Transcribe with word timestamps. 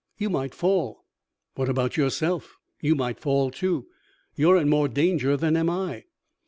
"You 0.17 0.31
might 0.31 0.55
fall." 0.55 1.05
"What 1.53 1.69
about 1.69 1.95
yourself? 1.95 2.57
You 2.81 2.95
might 2.95 3.19
fall, 3.19 3.51
too. 3.51 3.85
You 4.35 4.49
are 4.49 4.57
in 4.57 4.67
more 4.67 4.87
danger 4.87 5.37
than 5.37 5.55
am 5.55 5.69
I." 5.69 6.05